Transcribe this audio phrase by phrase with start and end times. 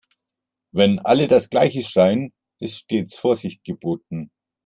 [0.71, 4.31] Wenn alle das gleiche schreien, ist stets Vorsicht geboten.